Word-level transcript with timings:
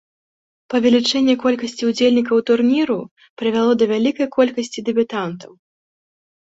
Павелічэнне 0.73 1.35
колькасці 1.43 1.83
ўдзельнікаў 1.91 2.37
турніру 2.49 2.97
прывяло 3.45 3.71
да 3.85 3.93
вялікай 3.95 4.27
колькасці 4.41 4.79
дэбютантаў. 4.93 5.51